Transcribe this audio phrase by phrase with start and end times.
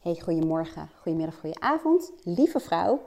[0.00, 2.12] Hey, goedemorgen, goedemiddag, goedenavond.
[2.24, 3.00] Lieve vrouw,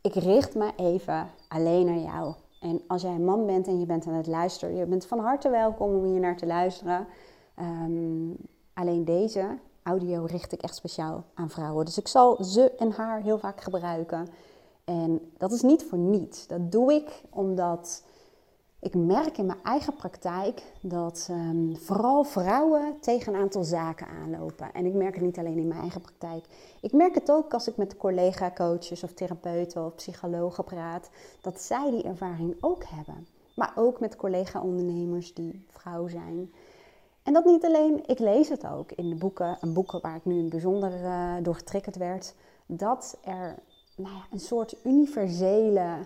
[0.00, 2.34] ik richt me even alleen naar jou.
[2.60, 5.18] En als jij een man bent en je bent aan het luisteren, je bent van
[5.18, 7.06] harte welkom om hier naar te luisteren.
[7.54, 8.30] Ehm,
[8.74, 11.84] alleen deze audio richt ik echt speciaal aan vrouwen.
[11.84, 14.28] Dus ik zal ze en haar heel vaak gebruiken.
[14.84, 16.46] En dat is niet voor niets.
[16.46, 18.04] Dat doe ik omdat
[18.82, 24.72] ik merk in mijn eigen praktijk dat um, vooral vrouwen tegen een aantal zaken aanlopen.
[24.72, 26.44] En ik merk het niet alleen in mijn eigen praktijk.
[26.80, 31.10] Ik merk het ook als ik met collega-coaches of therapeuten of psychologen praat,
[31.40, 33.26] dat zij die ervaring ook hebben.
[33.54, 36.52] Maar ook met collega-ondernemers die vrouw zijn.
[37.22, 40.24] En dat niet alleen, ik lees het ook in de boeken, een boeken waar ik
[40.24, 42.34] nu bijzonder uh, door getriggerd werd,
[42.66, 43.54] dat er
[43.96, 45.96] nou ja, een soort universele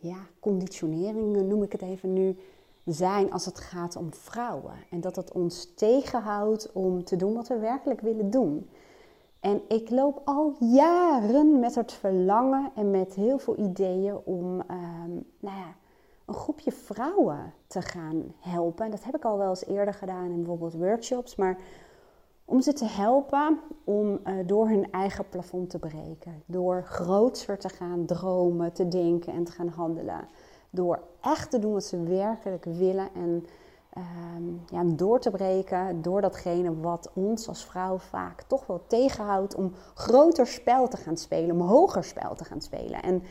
[0.00, 2.36] ja, conditioneringen, noem ik het even nu,
[2.84, 4.74] zijn als het gaat om vrouwen.
[4.90, 8.68] En dat het ons tegenhoudt om te doen wat we werkelijk willen doen.
[9.40, 15.12] En ik loop al jaren met het verlangen en met heel veel ideeën om ehm,
[15.40, 15.74] nou ja,
[16.24, 18.84] een groepje vrouwen te gaan helpen.
[18.84, 21.36] En dat heb ik al wel eens eerder gedaan in bijvoorbeeld workshops.
[21.36, 21.58] Maar
[22.50, 26.42] om ze te helpen om uh, door hun eigen plafond te breken.
[26.46, 30.28] Door grootser te gaan dromen, te denken en te gaan handelen.
[30.70, 33.46] Door echt te doen wat ze werkelijk willen en
[33.98, 34.04] uh,
[34.66, 39.72] ja, door te breken door datgene wat ons als vrouw vaak toch wel tegenhoudt om
[39.94, 43.02] groter spel te gaan spelen, om hoger spel te gaan spelen.
[43.02, 43.22] En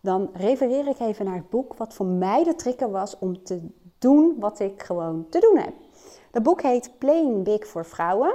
[0.00, 3.68] dan refereer ik even naar het boek wat voor mij de trigger was om te
[3.98, 5.74] doen wat ik gewoon te doen heb.
[6.30, 8.34] Dat boek heet Playing Big voor Vrouwen.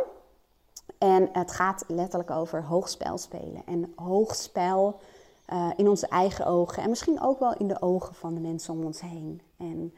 [1.04, 3.62] En het gaat letterlijk over hoogspel spelen.
[3.66, 5.00] En hoogspel
[5.54, 6.84] uh, in onze eigen ogen.
[6.84, 9.42] En misschien ook wel in de ogen van de mensen om ons heen.
[9.58, 9.94] En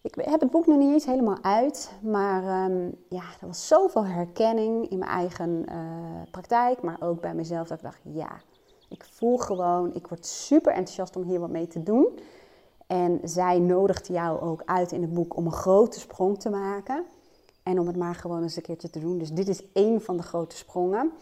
[0.00, 1.92] ik heb het boek nog niet eens helemaal uit.
[2.02, 5.76] Maar um, ja, er was zoveel herkenning in mijn eigen uh,
[6.30, 6.82] praktijk.
[6.82, 8.40] Maar ook bij mezelf dat ik dacht, ja,
[8.88, 12.18] ik voel gewoon, ik word super enthousiast om hier wat mee te doen.
[12.86, 17.04] En zij nodigt jou ook uit in het boek om een grote sprong te maken.
[17.64, 19.18] En om het maar gewoon eens een keertje te doen.
[19.18, 21.12] Dus dit is één van de grote sprongen.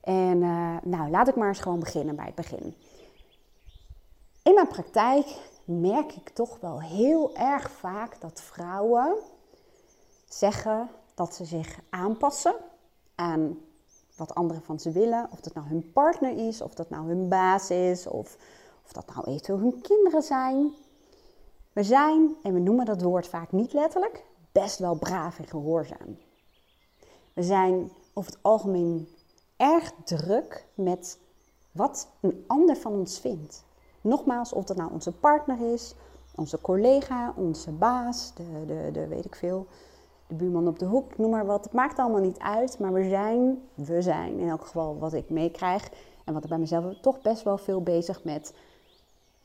[0.00, 2.74] En uh, nou, laat ik maar eens gewoon beginnen bij het begin.
[4.42, 5.26] In mijn praktijk
[5.64, 9.16] merk ik toch wel heel erg vaak dat vrouwen
[10.28, 12.54] zeggen dat ze zich aanpassen
[13.14, 13.58] aan
[14.16, 15.28] wat anderen van ze willen.
[15.32, 18.36] Of dat nou hun partner is, of dat nou hun baas is, of,
[18.84, 20.74] of dat nou eventueel hun kinderen zijn.
[21.72, 24.24] We zijn, en we noemen dat woord vaak niet letterlijk,
[24.62, 26.18] best wel braaf en gehoorzaam.
[27.32, 29.08] We zijn over het algemeen
[29.56, 31.18] erg druk met
[31.72, 33.64] wat een ander van ons vindt.
[34.00, 35.94] Nogmaals, of dat nou onze partner is,
[36.34, 39.66] onze collega, onze baas, de, de, de weet ik veel,
[40.26, 41.64] de buurman op de hoek, noem maar wat.
[41.64, 45.30] Het maakt allemaal niet uit, maar we zijn, we zijn in elk geval wat ik
[45.30, 45.90] meekrijg
[46.24, 48.54] en wat ik bij mezelf toch best wel veel bezig met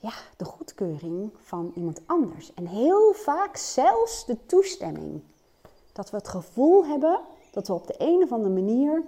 [0.02, 2.54] ja, de goedkeuring van iemand anders.
[2.54, 5.22] En heel vaak zelfs de toestemming.
[5.94, 7.20] Dat we het gevoel hebben
[7.52, 9.04] dat we op de een of andere manier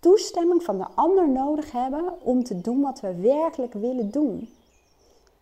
[0.00, 4.48] toestemming van de ander nodig hebben om te doen wat we werkelijk willen doen.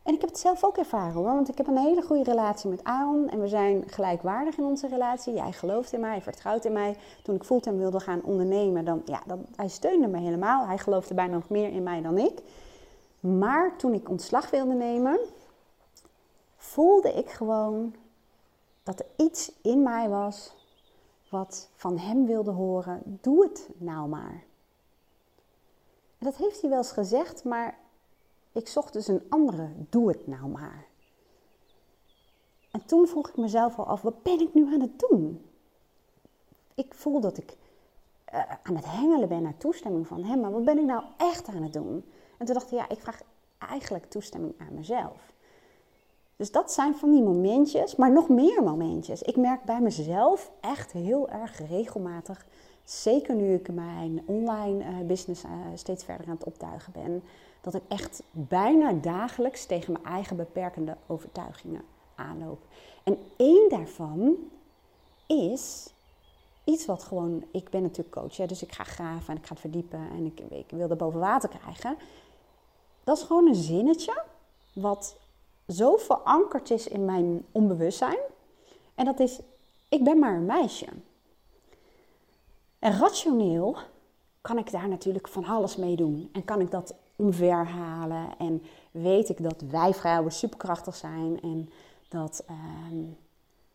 [0.02, 2.70] En ik heb het zelf ook ervaren hoor, want ik heb een hele goede relatie
[2.70, 5.34] met Aaron en we zijn gelijkwaardig in onze relatie.
[5.34, 6.96] Jij gelooft in mij, hij vertrouwt in mij.
[7.22, 10.66] Toen ik fulltime wilde gaan ondernemen, dan, ja, dan, hij steunde me helemaal.
[10.66, 12.42] Hij geloofde bijna nog meer in mij dan ik.
[13.22, 15.18] Maar toen ik ontslag wilde nemen,
[16.56, 17.94] voelde ik gewoon
[18.82, 20.54] dat er iets in mij was
[21.28, 23.18] wat van hem wilde horen.
[23.20, 24.44] Doe het nou maar.
[26.18, 27.78] Dat heeft hij wel eens gezegd, maar
[28.52, 29.68] ik zocht dus een andere.
[29.88, 30.86] Doe het nou maar.
[32.70, 35.44] En toen vroeg ik mezelf al af, wat ben ik nu aan het doen?
[36.74, 37.56] Ik voel dat ik
[38.34, 41.48] uh, aan het hengelen ben naar toestemming van hem, maar wat ben ik nou echt
[41.48, 42.04] aan het doen?
[42.42, 43.20] En toen dacht ik, ja, ik vraag
[43.58, 45.32] eigenlijk toestemming aan mezelf.
[46.36, 49.22] Dus dat zijn van die momentjes, maar nog meer momentjes.
[49.22, 52.46] Ik merk bij mezelf echt heel erg regelmatig,
[52.84, 57.22] zeker nu ik mijn online uh, business uh, steeds verder aan het optuigen ben,
[57.60, 61.82] dat ik echt bijna dagelijks tegen mijn eigen beperkende overtuigingen
[62.14, 62.60] aanloop.
[63.04, 64.36] En één daarvan
[65.26, 65.92] is
[66.64, 69.56] iets wat gewoon, ik ben natuurlijk coach, hè, dus ik ga graven en ik ga
[69.56, 71.96] verdiepen en ik, ik wil er boven water krijgen.
[73.04, 74.22] Dat is gewoon een zinnetje
[74.72, 75.16] wat
[75.68, 78.18] zo verankerd is in mijn onbewustzijn.
[78.94, 79.40] En dat is,
[79.88, 80.86] ik ben maar een meisje.
[82.78, 83.76] En rationeel
[84.40, 86.28] kan ik daar natuurlijk van alles mee doen.
[86.32, 88.28] En kan ik dat omverhalen.
[88.38, 91.40] En weet ik dat wij vrouwen superkrachtig zijn.
[91.42, 91.70] En
[92.08, 93.00] dat, ehm,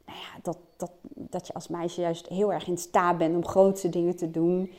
[0.06, 3.48] nou ja, dat, dat, dat je als meisje juist heel erg in staat bent om
[3.48, 4.72] grootste dingen te doen.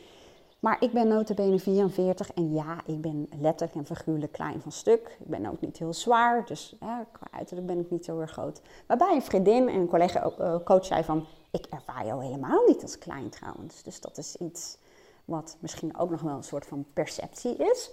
[0.58, 5.16] Maar ik ben notabene 44 en ja, ik ben letterlijk en figuurlijk klein van stuk.
[5.20, 8.30] Ik ben ook niet heel zwaar, dus ja, qua uiterlijk ben ik niet zo erg
[8.30, 8.60] groot.
[8.86, 12.82] Waarbij een vriendin en een collega uh, coach zei van, ik ervaar jou helemaal niet
[12.82, 13.82] als klein trouwens.
[13.82, 14.78] Dus dat is iets
[15.24, 17.90] wat misschien ook nog wel een soort van perceptie is.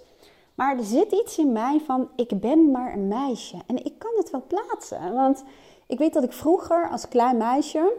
[0.54, 3.56] Maar er zit iets in mij van, ik ben maar een meisje.
[3.66, 5.44] En ik kan het wel plaatsen, want
[5.86, 7.92] ik weet dat ik vroeger als klein meisje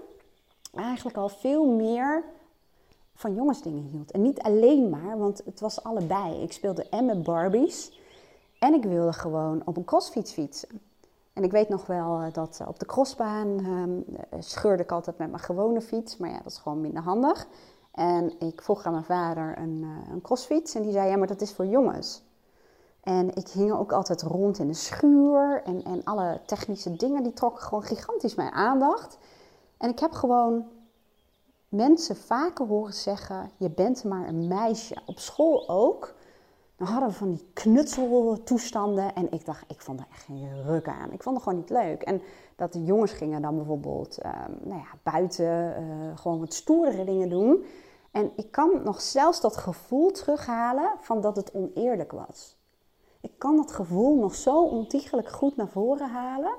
[0.76, 2.24] eigenlijk al veel meer
[3.18, 4.12] van jongensdingen hield.
[4.12, 6.42] En niet alleen maar, want het was allebei.
[6.42, 8.00] Ik speelde en met Barbies
[8.60, 10.82] en ik wilde gewoon op een crossfiets fietsen.
[11.34, 14.06] En ik weet nog wel eh, dat op de crossbaan um,
[14.40, 16.18] scheurde ik altijd met mijn gewone fiets.
[16.18, 17.48] Maar ja, dat is gewoon minder handig.
[17.92, 20.76] En ik vroeg aan mijn vader een, uh, een crossfiets.
[20.76, 22.24] En die zei, ja, maar dat is voor jongens.
[23.04, 25.62] En ik hing ook altijd rond in de schuur.
[25.66, 29.18] En, en alle technische dingen, die trokken gewoon gigantisch mijn aandacht.
[29.78, 30.66] En ik heb gewoon
[31.70, 34.98] mensen vaker horen zeggen: Je bent maar een meisje.
[35.06, 36.16] Op school ook.
[36.76, 39.16] Dan hadden we van die knutseltoestanden.
[39.16, 41.12] En ik dacht, ik vond er echt geen ruk aan.
[41.12, 42.02] Ik vond het gewoon niet leuk.
[42.02, 42.22] En
[42.56, 47.30] dat de jongens gingen dan bijvoorbeeld um, nou ja, buiten uh, gewoon wat stoere dingen
[47.30, 47.66] doen.
[48.12, 52.58] En ik kan nog zelfs dat gevoel terughalen van dat het oneerlijk was.
[53.22, 56.56] Ik kan dat gevoel nog zo ontiegelijk goed naar voren halen.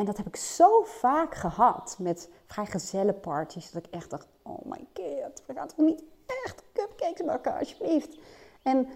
[0.00, 3.70] En dat heb ik zo vaak gehad met vrijgezellenparties.
[3.70, 6.02] Dat ik echt dacht, oh my god, we gaan toch niet
[6.44, 8.18] echt cupcakes bakken, alsjeblieft.
[8.62, 8.88] En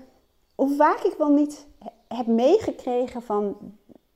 [0.54, 1.66] hoe vaak ik wel niet
[2.08, 3.56] heb meegekregen van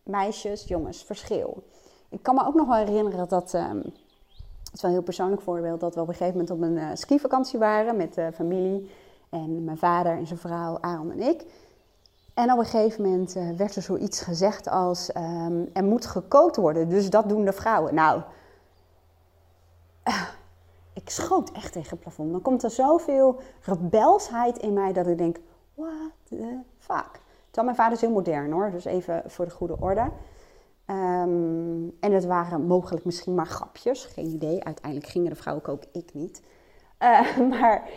[0.03, 1.63] meisjes, jongens, verschil.
[2.09, 5.43] Ik kan me ook nog wel herinneren dat, um, het is wel een heel persoonlijk
[5.43, 8.91] voorbeeld, dat we op een gegeven moment op een uh, skivakantie waren met de familie.
[9.29, 11.45] En mijn vader en zijn vrouw, Aaron en ik.
[12.39, 16.57] En op een gegeven moment uh, werd er zoiets gezegd als: um, er moet gekookt
[16.57, 17.95] worden, dus dat doen de vrouwen.
[17.95, 18.23] Nou,
[20.09, 20.23] uh,
[20.93, 22.33] ik schoot echt tegen het plafond.
[22.33, 25.37] Dan komt er zoveel rebelsheid in mij dat ik denk:
[25.75, 27.21] what the fuck?
[27.51, 30.11] Terwijl mijn vader is heel modern hoor, dus even voor de goede orde.
[30.87, 34.65] Um, en het waren mogelijk misschien maar grapjes, geen idee.
[34.65, 36.43] Uiteindelijk gingen de vrouwen koken, ik niet.
[37.03, 37.89] Uh, maar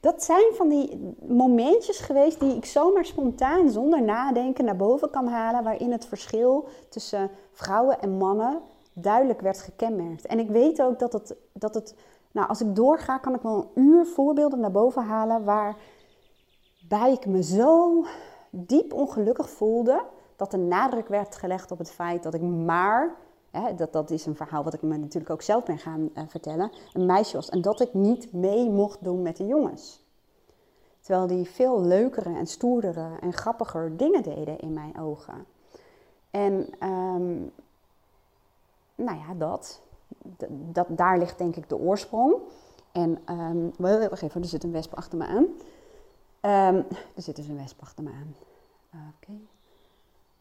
[0.00, 5.26] dat zijn van die momentjes geweest die ik zomaar spontaan, zonder nadenken, naar boven kan
[5.26, 5.64] halen.
[5.64, 8.60] Waarin het verschil tussen vrouwen en mannen
[8.92, 10.26] duidelijk werd gekenmerkt.
[10.26, 11.94] En ik weet ook dat het, dat het
[12.32, 15.44] nou, als ik doorga, kan ik wel een uur voorbeelden naar boven halen.
[15.44, 18.04] Waarbij ik me zo
[18.50, 20.04] diep ongelukkig voelde.
[20.36, 23.14] Dat de nadruk werd gelegd op het feit dat ik maar
[23.76, 26.70] dat, dat is een verhaal wat ik me natuurlijk ook zelf ben gaan uh, vertellen,
[26.92, 27.48] een meisje was.
[27.48, 30.04] En dat ik niet mee mocht doen met de jongens.
[31.00, 35.46] Terwijl die veel leukere en stoerdere en grappiger dingen deden in mijn ogen.
[36.30, 36.52] En
[36.88, 37.52] um,
[38.94, 39.80] nou ja, dat,
[40.48, 40.86] dat.
[40.88, 42.34] Daar ligt denk ik de oorsprong.
[42.92, 45.44] En um, wacht even, er zit een wesp achter me aan.
[46.74, 48.34] Um, er zit dus een wesp achter me aan.
[48.90, 49.32] Oké.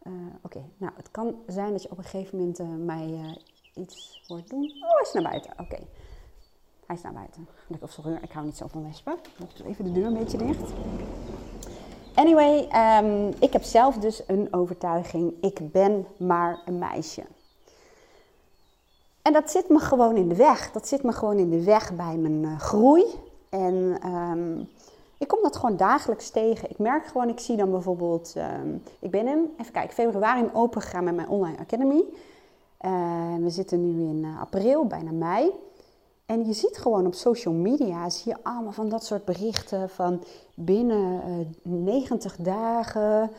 [0.08, 3.36] Uh, Oké, nou het kan zijn dat je op een gegeven moment uh, mij uh,
[3.74, 4.64] iets hoort doen.
[4.64, 5.52] Oh, hij is naar buiten.
[5.60, 5.78] Oké.
[6.86, 7.48] Hij is naar buiten.
[7.68, 9.18] Lekker of sorry, ik hou niet zo van wespen.
[9.38, 10.72] Dus even de deur een beetje dicht.
[12.16, 12.70] Anyway,
[13.04, 15.34] um, ik heb zelf dus een overtuiging.
[15.42, 17.24] Ik ben maar een meisje.
[19.22, 20.72] En dat zit me gewoon in de weg.
[20.72, 23.06] Dat zit me gewoon in de weg bij mijn groei.
[23.50, 24.70] En um,
[25.18, 26.70] ik kom dat gewoon dagelijks tegen.
[26.70, 30.82] Ik merk gewoon, ik zie dan bijvoorbeeld, um, ik ben in, even kijken, februari open
[30.82, 32.04] gegaan met mijn online academy.
[32.82, 35.52] Uh, we zitten nu in uh, april, bijna mei.
[36.26, 40.24] En je ziet gewoon op social media, zie je allemaal van dat soort berichten van
[40.54, 41.22] binnen
[41.64, 43.32] uh, 90 dagen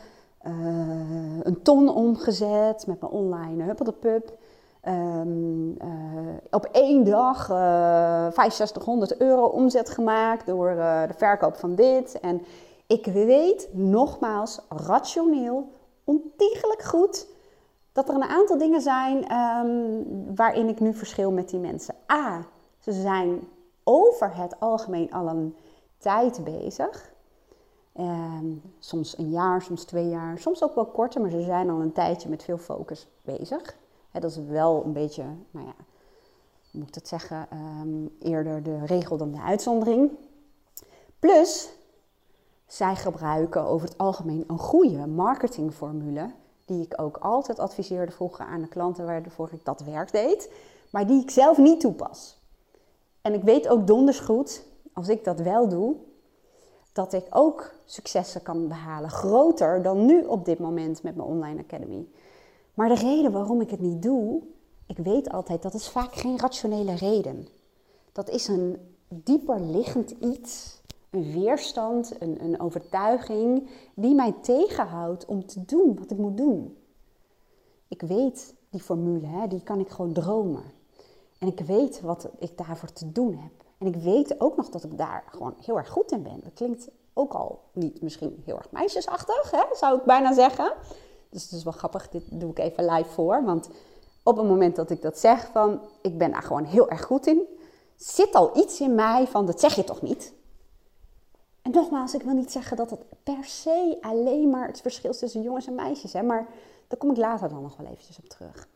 [1.43, 4.37] een ton omgezet met mijn online huppeldepup.
[4.85, 11.75] Um, uh, op één dag uh, 6500 euro omzet gemaakt door uh, de verkoop van
[11.75, 12.19] dit.
[12.19, 12.41] En
[12.87, 15.69] ik weet nogmaals rationeel,
[16.03, 17.27] ontiegelijk goed,
[17.91, 20.05] dat er een aantal dingen zijn um,
[20.35, 21.95] waarin ik nu verschil met die mensen.
[22.11, 22.45] A,
[22.79, 23.47] ze zijn
[23.83, 25.55] over het algemeen al een
[25.97, 27.11] tijd bezig.
[27.99, 31.81] Um, soms een jaar, soms twee jaar, soms ook wel korter, maar ze zijn al
[31.81, 33.75] een tijdje met veel focus bezig
[34.19, 35.73] dat is wel een beetje, nou ja,
[36.71, 40.11] hoe moet ik dat zeggen, um, eerder de regel dan de uitzondering.
[41.19, 41.69] Plus,
[42.65, 46.31] zij gebruiken over het algemeen een goede marketingformule,
[46.65, 50.51] die ik ook altijd adviseerde vroeger aan de klanten waarvoor ik dat werk deed,
[50.91, 52.37] maar die ik zelf niet toepas.
[53.21, 55.95] En ik weet ook donders goed, als ik dat wel doe,
[56.93, 59.09] dat ik ook successen kan behalen.
[59.09, 62.07] Groter dan nu op dit moment met mijn online academy.
[62.77, 64.41] Maar de reden waarom ik het niet doe,
[64.85, 67.47] ik weet altijd dat is vaak geen rationele reden.
[68.11, 75.45] Dat is een dieper liggend iets een weerstand, een, een overtuiging die mij tegenhoudt om
[75.45, 76.77] te doen wat ik moet doen.
[77.87, 80.63] Ik weet die formule, hè, die kan ik gewoon dromen.
[81.39, 83.65] En ik weet wat ik daarvoor te doen heb.
[83.77, 86.39] En ik weet ook nog dat ik daar gewoon heel erg goed in ben.
[86.43, 90.73] Dat klinkt ook al niet misschien heel erg meisjesachtig, hè, zou ik bijna zeggen.
[91.29, 93.43] Dus het is wel grappig, dit doe ik even live voor.
[93.43, 93.69] Want
[94.23, 97.27] op het moment dat ik dat zeg van, ik ben daar gewoon heel erg goed
[97.27, 97.41] in,
[97.95, 100.33] zit al iets in mij van, dat zeg je toch niet?
[101.61, 105.19] En nogmaals, ik wil niet zeggen dat het per se alleen maar het verschil is
[105.19, 106.21] tussen jongens en meisjes is.
[106.21, 106.47] Maar
[106.87, 108.67] daar kom ik later dan nog wel eventjes op terug.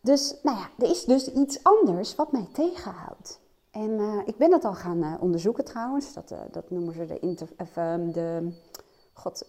[0.00, 3.40] Dus, nou ja, er is dus iets anders wat mij tegenhoudt.
[3.70, 6.12] En uh, ik ben dat al gaan uh, onderzoeken trouwens.
[6.12, 8.52] Dat, uh, dat noemen ze de, inter, ehm, de
[9.22, 9.44] God,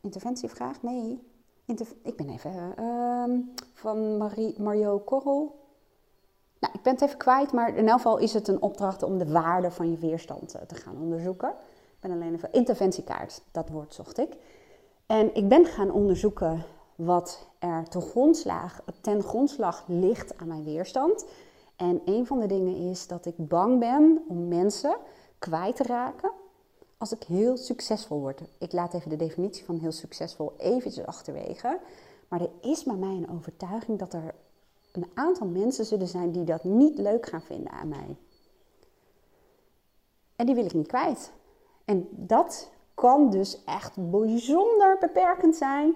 [0.00, 0.82] interventievraag.
[0.82, 1.20] Nee,
[2.02, 3.40] ik ben even ehm,
[3.72, 5.60] van Marie, Mario Korrel.
[6.58, 9.18] Nou, ik ben het even kwijt, maar in elk geval is het een opdracht om
[9.18, 11.48] de waarde van je weerstand te gaan onderzoeken.
[11.48, 14.36] Ik ben alleen even interventiekaart, dat woord zocht ik.
[15.06, 21.24] En ik ben gaan onderzoeken wat er grondslag, ten grondslag ligt aan mijn weerstand.
[21.76, 24.96] En een van de dingen is dat ik bang ben om mensen
[25.38, 26.30] kwijt te raken
[27.02, 28.40] als ik heel succesvol word.
[28.58, 31.78] Ik laat even de definitie van heel succesvol eventjes achterwege.
[32.28, 34.34] Maar er is bij mij een overtuiging dat er
[34.92, 38.16] een aantal mensen zullen zijn die dat niet leuk gaan vinden aan mij.
[40.36, 41.32] En die wil ik niet kwijt.
[41.84, 45.94] En dat kan dus echt bijzonder beperkend zijn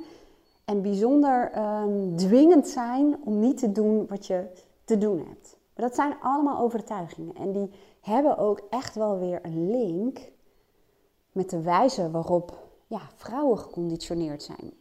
[0.64, 4.46] en bijzonder um, dwingend zijn om niet te doen wat je
[4.84, 5.58] te doen hebt.
[5.74, 7.70] Maar dat zijn allemaal overtuigingen en die
[8.00, 10.34] hebben ook echt wel weer een link
[11.36, 14.72] met de wijze waarop ja, vrouwen geconditioneerd zijn.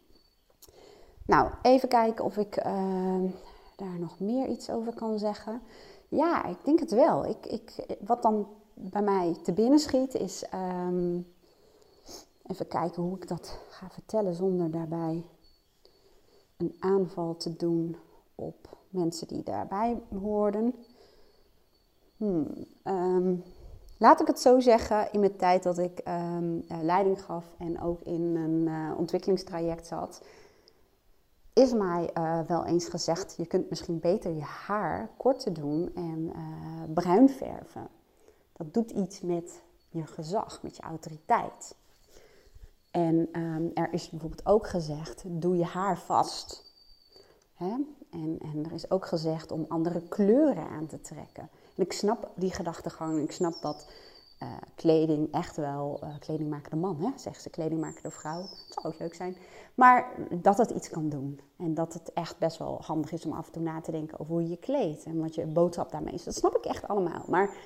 [1.26, 3.22] Nou, even kijken of ik uh,
[3.76, 5.62] daar nog meer iets over kan zeggen.
[6.08, 7.26] Ja, ik denk het wel.
[7.26, 10.44] Ik, ik, wat dan bij mij te binnen schiet is.
[10.54, 11.26] Um,
[12.46, 15.24] even kijken hoe ik dat ga vertellen zonder daarbij
[16.56, 17.96] een aanval te doen
[18.34, 20.74] op mensen die daarbij hoorden.
[22.16, 23.42] Hmm, um,
[23.96, 28.00] laat ik het zo zeggen, in mijn tijd dat ik um, leiding gaf en ook
[28.00, 30.22] in een uh, ontwikkelingstraject zat,
[31.52, 36.32] is mij uh, wel eens gezegd: je kunt misschien beter je haar korter doen en
[36.94, 37.88] bruin verven.
[38.52, 41.74] Dat doet iets met je gezag, met je autoriteit.
[42.90, 46.64] En um, er is bijvoorbeeld ook gezegd: doe je haar vast.
[47.54, 47.74] Hè?
[48.10, 51.50] En, en er is ook gezegd om andere kleuren aan te trekken.
[51.76, 53.22] En ik snap die gedachtegang.
[53.22, 53.86] Ik snap dat
[54.42, 58.10] uh, kleding echt wel, uh, kleding maken de man, hè, zegt ze, kleding maken de
[58.10, 58.40] vrouw.
[58.40, 59.36] Dat zou ook leuk zijn.
[59.74, 61.40] Maar dat het iets kan doen.
[61.58, 64.18] En dat het echt best wel handig is om af en toe na te denken
[64.18, 66.24] over hoe je je kleedt en wat je boodschap daarmee is.
[66.24, 67.24] Dat snap ik echt allemaal.
[67.28, 67.56] Maar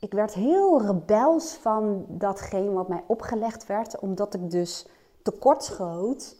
[0.00, 4.86] ik werd heel rebels van datgene wat mij opgelegd werd, omdat ik dus
[5.22, 6.36] tekortschoot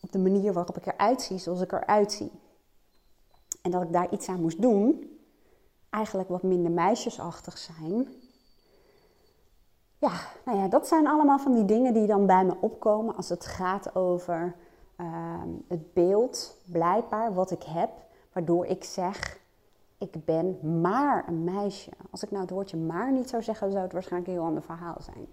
[0.00, 2.30] op de manier waarop ik eruit zie zoals ik eruit zie.
[3.62, 5.11] En dat ik daar iets aan moest doen,
[5.92, 8.08] eigenlijk wat minder meisjesachtig zijn.
[9.98, 10.12] Ja,
[10.44, 13.46] nou ja, dat zijn allemaal van die dingen die dan bij me opkomen als het
[13.46, 14.54] gaat over
[14.96, 15.06] uh,
[15.68, 17.90] het beeld, blijkbaar, wat ik heb,
[18.32, 19.40] waardoor ik zeg,
[19.98, 21.90] ik ben maar een meisje.
[22.10, 24.62] Als ik nou het woordje maar niet zou zeggen, zou het waarschijnlijk een heel ander
[24.62, 25.26] verhaal zijn.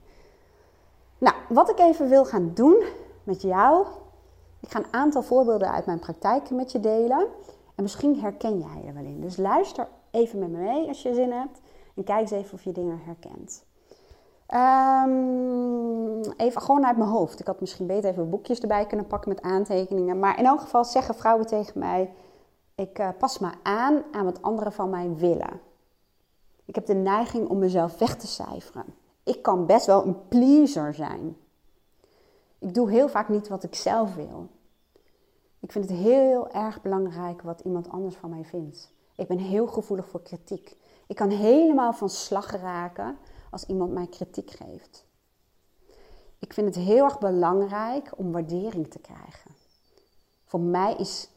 [1.18, 2.84] Nou, wat ik even wil gaan doen
[3.24, 3.86] met jou,
[4.60, 7.28] ik ga een aantal voorbeelden uit mijn praktijk met je delen.
[7.76, 9.22] En misschien herken jij er wel in.
[9.22, 11.62] Dus luister even met me mee als je zin hebt.
[11.96, 13.68] En kijk eens even of je dingen herkent.
[14.54, 17.40] Um, even gewoon uit mijn hoofd.
[17.40, 20.20] Ik had misschien beter even boekjes erbij kunnen pakken met aantekeningen.
[20.20, 22.14] Maar in elk geval zeggen vrouwen tegen mij:
[22.76, 25.62] Ik uh, pas me aan aan wat anderen van mij willen.
[26.66, 28.86] Ik heb de neiging om mezelf weg te cijferen.
[29.24, 31.38] Ik kan best wel een pleaser zijn.
[32.60, 34.48] Ik doe heel vaak niet wat ik zelf wil.
[35.60, 38.92] Ik vind het heel erg belangrijk wat iemand anders van mij vindt.
[39.20, 40.78] Ik ben heel gevoelig voor kritiek.
[41.08, 43.18] Ik kan helemaal van slag raken
[43.52, 45.06] als iemand mij kritiek geeft.
[46.40, 49.52] Ik vind het heel erg belangrijk om waardering te krijgen.
[50.46, 51.30] Voor mij is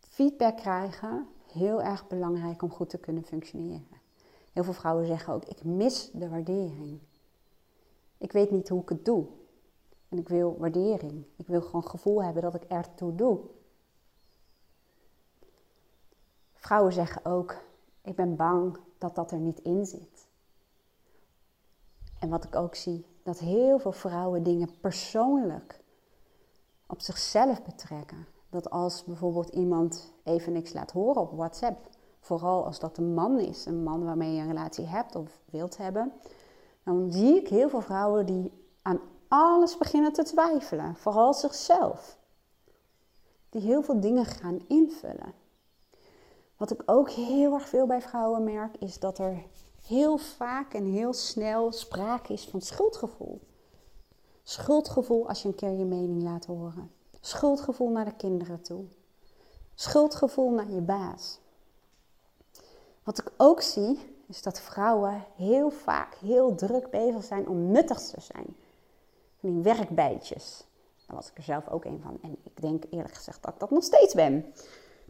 [0.00, 4.00] feedback krijgen heel erg belangrijk om goed te kunnen functioneren.
[4.52, 7.00] Heel veel vrouwen zeggen ook: ik mis de waardering.
[8.18, 9.26] Ik weet niet hoe ik het doe.
[10.08, 11.24] En ik wil waardering.
[11.36, 13.38] Ik wil gewoon gevoel hebben dat ik ertoe doe.
[16.64, 17.56] Vrouwen zeggen ook:
[18.02, 20.26] ik ben bang dat dat er niet in zit.
[22.18, 25.80] En wat ik ook zie, dat heel veel vrouwen dingen persoonlijk
[26.86, 28.26] op zichzelf betrekken.
[28.50, 31.88] Dat als bijvoorbeeld iemand even niks laat horen op WhatsApp,
[32.20, 35.76] vooral als dat een man is, een man waarmee je een relatie hebt of wilt
[35.76, 36.12] hebben,
[36.82, 38.52] dan zie ik heel veel vrouwen die
[38.82, 42.18] aan alles beginnen te twijfelen, vooral zichzelf.
[43.48, 45.42] Die heel veel dingen gaan invullen.
[46.56, 49.44] Wat ik ook heel erg veel bij vrouwen merk, is dat er
[49.86, 53.40] heel vaak en heel snel sprake is van schuldgevoel.
[54.42, 56.90] Schuldgevoel als je een keer je mening laat horen.
[57.20, 58.84] Schuldgevoel naar de kinderen toe.
[59.74, 61.38] Schuldgevoel naar je baas.
[63.02, 68.00] Wat ik ook zie, is dat vrouwen heel vaak heel druk bezig zijn om nuttig
[68.00, 68.56] te zijn.
[69.40, 70.64] Van die werkbijtjes.
[71.06, 72.18] Daar was ik er zelf ook een van.
[72.22, 74.54] En ik denk eerlijk gezegd dat ik dat nog steeds ben.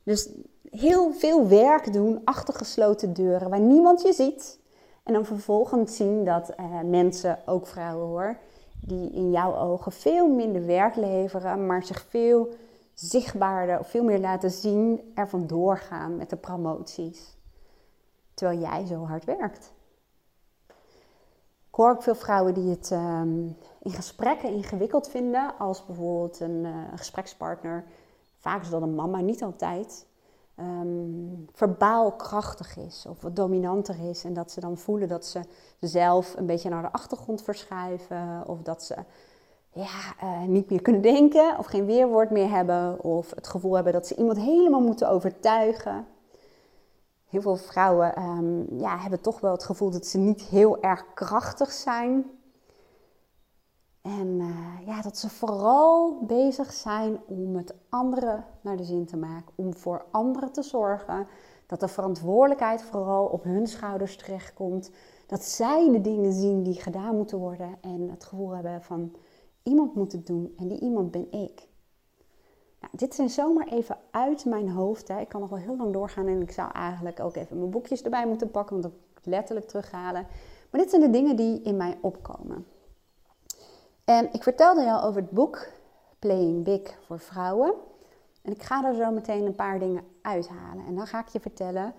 [0.05, 0.29] Dus
[0.71, 4.59] heel veel werk doen achter gesloten deuren waar niemand je ziet.
[5.03, 8.37] En dan vervolgens zien dat uh, mensen, ook vrouwen hoor,
[8.81, 12.55] die in jouw ogen veel minder werk leveren, maar zich veel
[12.95, 17.37] zichtbaarder of veel meer laten zien, er vandoor gaan met de promoties.
[18.35, 19.73] Terwijl jij zo hard werkt.
[21.69, 26.65] Ik hoor ook veel vrouwen die het um, in gesprekken ingewikkeld vinden, als bijvoorbeeld een
[26.65, 27.85] uh, gesprekspartner,
[28.45, 30.07] vaak is dat een mama, niet altijd,
[30.61, 34.25] um, verbaal krachtig is of wat dominanter is.
[34.25, 35.41] En dat ze dan voelen dat ze
[35.81, 38.43] zelf een beetje naar de achtergrond verschuiven.
[38.47, 38.95] Of dat ze
[39.71, 43.05] ja, uh, niet meer kunnen denken of geen weerwoord meer hebben.
[43.05, 46.07] Of het gevoel hebben dat ze iemand helemaal moeten overtuigen.
[47.29, 51.05] Heel veel vrouwen um, ja, hebben toch wel het gevoel dat ze niet heel erg
[51.15, 52.25] krachtig zijn.
[54.05, 59.17] En uh, ja, dat ze vooral bezig zijn om het anderen naar de zin te
[59.17, 59.53] maken.
[59.55, 61.27] Om voor anderen te zorgen.
[61.67, 64.91] Dat de verantwoordelijkheid vooral op hun schouders terechtkomt.
[65.27, 67.77] Dat zij de dingen zien die gedaan moeten worden.
[67.81, 69.13] En het gevoel hebben van
[69.63, 71.69] iemand moet het doen en die iemand ben ik.
[72.81, 75.09] Nou, dit zijn zomaar even uit mijn hoofd.
[75.09, 75.21] Hè.
[75.21, 78.03] Ik kan nog wel heel lang doorgaan en ik zou eigenlijk ook even mijn boekjes
[78.03, 78.81] erbij moeten pakken.
[78.81, 80.27] Want ik letterlijk terughalen.
[80.71, 82.67] Maar dit zijn de dingen die in mij opkomen.
[84.05, 85.67] En ik vertelde je al over het boek
[86.19, 87.75] Playing Big voor vrouwen.
[88.43, 90.87] En ik ga er zo meteen een paar dingen uithalen.
[90.87, 91.95] En dan ga ik je vertellen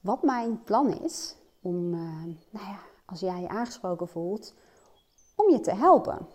[0.00, 4.54] wat mijn plan is om, uh, nou ja, als jij je aangesproken voelt,
[5.34, 6.26] om je te helpen.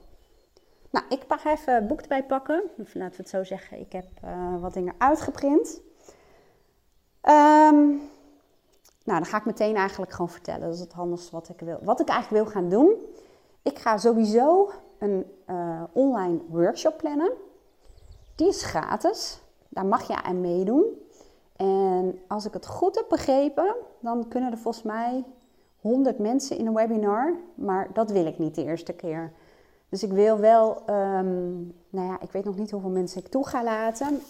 [0.92, 2.64] Nou, ik ga even het boek erbij pakken.
[2.78, 5.82] Of laten we het zo zeggen, ik heb uh, wat dingen uitgeprint.
[7.22, 8.02] Um,
[9.04, 10.62] nou, dan ga ik meteen eigenlijk gewoon vertellen.
[10.62, 11.80] Dat is het handigste wat ik wil.
[11.82, 12.96] Wat ik eigenlijk wil gaan doen,
[13.66, 17.32] ik ga sowieso een uh, online workshop plannen.
[18.36, 19.40] Die is gratis.
[19.70, 20.86] Daar mag je aan meedoen.
[21.56, 25.24] En als ik het goed heb begrepen, dan kunnen er volgens mij
[25.80, 27.34] 100 mensen in een webinar.
[27.56, 29.34] Maar dat wil ik niet de eerste keer.
[29.90, 33.48] Dus ik wil wel, um, nou ja, ik weet nog niet hoeveel mensen ik toe
[33.48, 34.22] ga laten.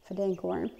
[0.00, 0.70] Verdenken hoor.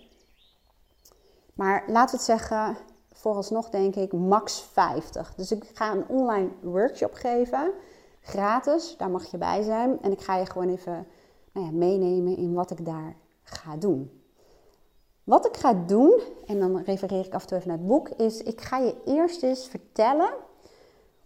[1.55, 2.77] Maar laten we het zeggen,
[3.25, 5.35] vooralsnog denk ik max 50.
[5.35, 7.73] Dus ik ga een online workshop geven,
[8.21, 10.03] gratis, daar mag je bij zijn.
[10.03, 11.07] En ik ga je gewoon even
[11.53, 14.23] nou ja, meenemen in wat ik daar ga doen.
[15.25, 18.09] Wat ik ga doen, en dan refereer ik af en toe even naar het boek,
[18.09, 20.35] is ik ga je eerst eens vertellen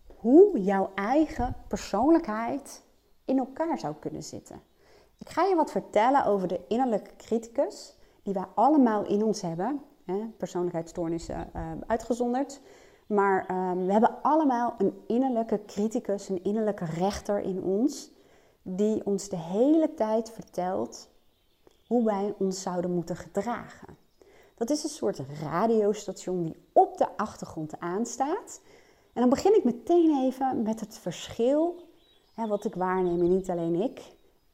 [0.06, 2.82] hoe jouw eigen persoonlijkheid
[3.24, 4.62] in elkaar zou kunnen zitten.
[5.18, 9.82] Ik ga je wat vertellen over de innerlijke criticus die wij allemaal in ons hebben
[10.12, 12.60] hè, persoonlijkheidsstoornissen uh, uitgezonderd.
[13.06, 18.10] Maar um, we hebben allemaal een innerlijke criticus, een innerlijke rechter in ons,
[18.62, 21.08] die ons de hele tijd vertelt
[21.86, 23.96] hoe wij ons zouden moeten gedragen.
[24.54, 28.60] Dat is een soort radiostation die op de achtergrond aanstaat.
[29.12, 31.88] En dan begin ik meteen even met het verschil,
[32.34, 34.12] hè, wat ik waarneem, en niet alleen ik,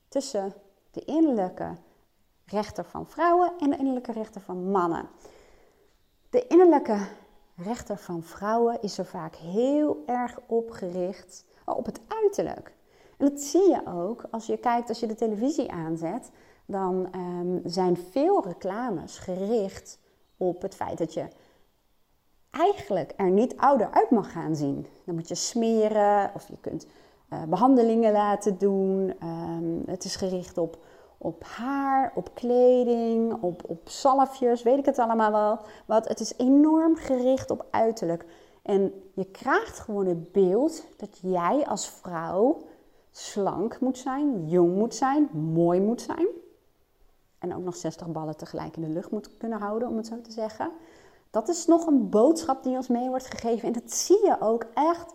[0.08, 0.52] tussen
[0.90, 1.74] de innerlijke
[2.46, 5.08] rechter van vrouwen en de innerlijke rechter van mannen.
[6.34, 6.98] De innerlijke
[7.56, 12.72] rechter van vrouwen is er vaak heel erg op gericht oh, op het uiterlijk.
[13.16, 16.30] En dat zie je ook als je kijkt, als je de televisie aanzet,
[16.66, 19.98] dan um, zijn veel reclames gericht
[20.36, 21.26] op het feit dat je
[22.50, 24.86] eigenlijk er niet ouder uit mag gaan zien.
[25.04, 26.86] Dan moet je smeren of je kunt
[27.32, 29.14] uh, behandelingen laten doen.
[29.22, 30.78] Um, het is gericht op
[31.18, 35.58] op haar, op kleding, op, op zalfjes, weet ik het allemaal wel.
[35.86, 38.24] Want het is enorm gericht op uiterlijk.
[38.62, 42.62] En je krijgt gewoon het beeld dat jij als vrouw
[43.10, 46.26] slank moet zijn, jong moet zijn, mooi moet zijn.
[47.38, 50.20] En ook nog 60 ballen tegelijk in de lucht moet kunnen houden, om het zo
[50.20, 50.70] te zeggen.
[51.30, 53.66] Dat is nog een boodschap die ons mee wordt gegeven.
[53.66, 55.14] En dat zie je ook echt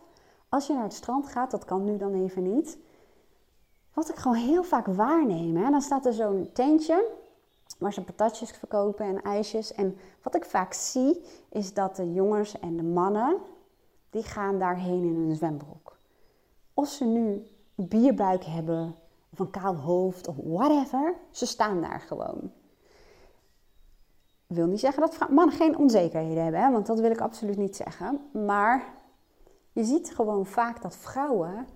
[0.50, 1.52] als je naar het strand gaat.
[1.52, 2.78] Dat kan nu dan even niet
[3.94, 5.56] wat ik gewoon heel vaak waarneem.
[5.56, 5.72] Hè?
[5.72, 7.12] Dan staat er zo'n tentje
[7.78, 9.74] waar ze patatjes verkopen en ijsjes.
[9.74, 13.38] En wat ik vaak zie is dat de jongens en de mannen
[14.10, 15.98] die gaan daarheen in een zwembroek.
[16.74, 18.96] Of ze nu bierbuik hebben,
[19.30, 22.52] of een kaal hoofd, of whatever, ze staan daar gewoon.
[24.48, 26.72] Ik wil niet zeggen dat mannen geen onzekerheden hebben, hè?
[26.72, 28.22] want dat wil ik absoluut niet zeggen.
[28.46, 28.94] Maar
[29.72, 31.68] je ziet gewoon vaak dat vrouwen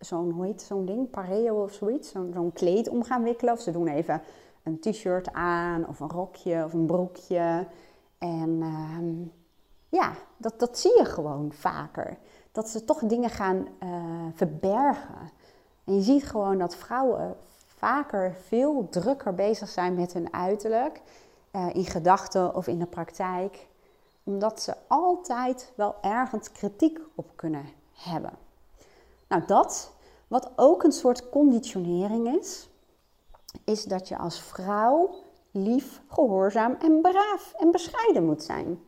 [0.00, 3.54] zo'n, hoe heet zo'n ding, pareo of zoiets, zo'n, zo'n kleed om gaan wikkelen.
[3.54, 4.22] Of ze doen even
[4.62, 7.66] een t-shirt aan, of een rokje, of een broekje.
[8.18, 9.22] En ehm,
[9.88, 12.18] ja, dat, dat zie je gewoon vaker.
[12.52, 15.30] Dat ze toch dingen gaan uh, verbergen.
[15.84, 17.36] En je ziet gewoon dat vrouwen
[17.66, 21.00] vaker veel drukker bezig zijn met hun uiterlijk.
[21.52, 23.68] Uh, in gedachten of in de praktijk.
[24.24, 28.32] Omdat ze altijd wel ergens kritiek op kunnen hebben.
[29.30, 29.92] Nou, dat,
[30.28, 32.68] wat ook een soort conditionering is,
[33.64, 35.14] is dat je als vrouw
[35.50, 38.80] lief, gehoorzaam en braaf en bescheiden moet zijn.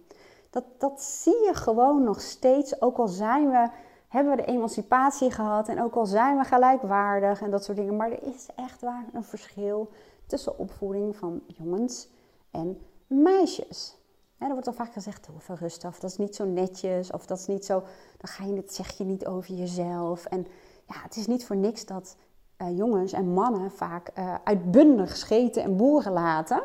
[0.51, 3.71] Dat, dat zie je gewoon nog steeds, ook al zijn we,
[4.09, 7.97] hebben we de emancipatie gehad en ook al zijn we gelijkwaardig en dat soort dingen.
[7.97, 9.91] Maar er is echt waar een verschil
[10.27, 12.09] tussen opvoeding van jongens
[12.51, 14.02] en meisjes.
[14.47, 17.27] Er wordt al vaak gezegd, doe even rustig, of dat is niet zo netjes, of
[17.27, 17.83] dat is niet zo,
[18.19, 20.25] dan ga je het, zeg je niet over jezelf.
[20.25, 20.47] En
[20.87, 22.17] ja, het is niet voor niks dat
[22.63, 26.63] uh, jongens en mannen vaak uh, uitbundig scheten en boeren laten.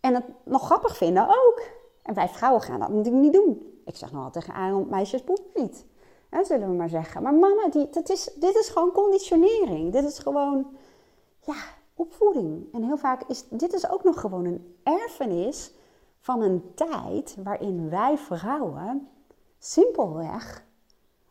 [0.00, 1.62] En het nog grappig vinden ook.
[2.02, 3.80] En wij vrouwen gaan dat natuurlijk niet doen.
[3.84, 5.84] Ik zeg nog altijd tegen meisjes boeten niet.
[6.28, 7.22] Hè, zullen we maar zeggen.
[7.22, 9.92] Maar mannen, die, dat is, dit is gewoon conditionering.
[9.92, 10.66] Dit is gewoon,
[11.40, 11.56] ja,
[11.94, 12.72] opvoeding.
[12.72, 15.72] En heel vaak is dit is ook nog gewoon een erfenis
[16.26, 19.08] van een tijd waarin wij vrouwen
[19.58, 20.64] simpelweg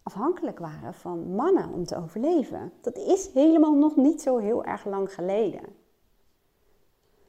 [0.04, 2.74] afhankelijk waren van mannen om te overleven.
[2.82, 5.64] Dat is helemaal nog niet zo heel erg lang geleden.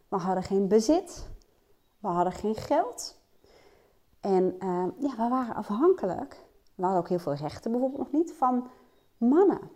[0.08, 1.28] We hadden geen bezit,
[1.98, 3.20] we hadden geen geld.
[4.20, 8.32] En uh, ja, we waren afhankelijk, we hadden ook heel veel rechten bijvoorbeeld nog niet,
[8.32, 8.68] van
[9.16, 9.70] mannen.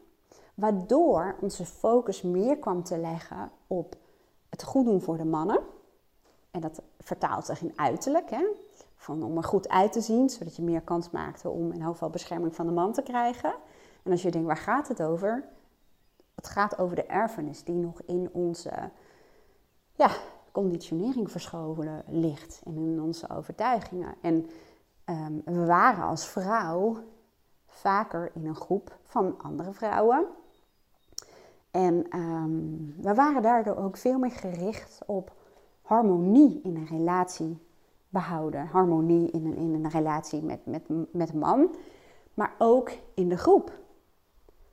[0.55, 3.97] Waardoor onze focus meer kwam te leggen op
[4.49, 5.61] het goed doen voor de mannen.
[6.51, 8.31] En dat vertaalt zich in uiterlijk.
[8.31, 8.47] Hè?
[8.97, 12.11] Van om er goed uit te zien, zodat je meer kans maakte om in geval
[12.11, 13.55] bescherming van de man te krijgen.
[14.03, 15.45] En als je denkt, waar gaat het over?
[16.35, 18.71] Het gaat over de erfenis die nog in onze
[19.93, 20.11] ja,
[20.53, 22.63] conditionering verschoven ligt.
[22.65, 24.15] En in onze overtuigingen.
[24.21, 24.51] En
[25.05, 26.97] ehm, we waren als vrouw
[27.67, 30.27] vaker in een groep van andere vrouwen.
[31.71, 35.40] En um, we waren daardoor ook veel meer gericht op
[35.91, 37.59] harmonie in een relatie
[38.09, 38.67] behouden.
[38.67, 41.75] Harmonie in een, in een relatie met, met, met een man,
[42.35, 43.73] maar ook in de groep.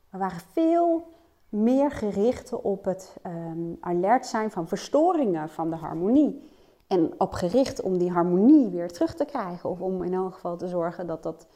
[0.10, 1.08] We waren veel
[1.50, 6.42] meer gericht op het um, alert zijn van verstoringen van de harmonie.
[6.88, 9.70] En op gericht om die harmonie weer terug te krijgen.
[9.70, 11.48] Of om in elk geval te zorgen dat dat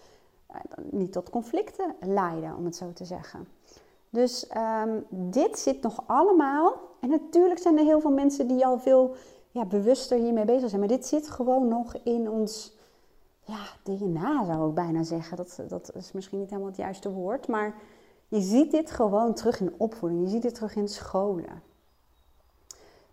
[0.52, 0.58] uh,
[0.91, 3.47] niet tot conflicten leidde, om het zo te zeggen.
[4.10, 4.52] Dus
[4.84, 6.74] um, dit zit nog allemaal.
[7.00, 9.15] En natuurlijk zijn er heel veel mensen die al veel
[9.52, 10.80] ja, bewuster hiermee bezig zijn.
[10.80, 12.74] Maar dit zit gewoon nog in ons
[13.44, 15.38] ja, DNA, zou ik bijna zeggen.
[15.38, 17.48] Dat, dat is misschien niet helemaal het juiste woord.
[17.48, 17.76] Maar
[18.28, 20.24] je ziet dit gewoon terug in opvoeding.
[20.24, 21.62] Je ziet dit terug in scholen.